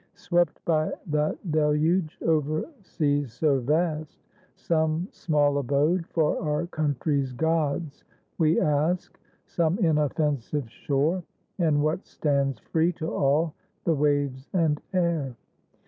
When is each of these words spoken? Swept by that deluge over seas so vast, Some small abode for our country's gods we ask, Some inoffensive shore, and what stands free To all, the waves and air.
Swept 0.15 0.65
by 0.65 0.91
that 1.05 1.51
deluge 1.51 2.17
over 2.25 2.67
seas 2.81 3.33
so 3.33 3.59
vast, 3.59 4.17
Some 4.55 5.07
small 5.11 5.59
abode 5.59 6.07
for 6.07 6.41
our 6.41 6.65
country's 6.65 7.33
gods 7.33 8.03
we 8.39 8.59
ask, 8.59 9.19
Some 9.45 9.77
inoffensive 9.77 10.71
shore, 10.71 11.21
and 11.59 11.83
what 11.83 12.07
stands 12.07 12.57
free 12.57 12.91
To 12.93 13.13
all, 13.13 13.53
the 13.83 13.93
waves 13.93 14.49
and 14.53 14.81
air. 14.91 15.35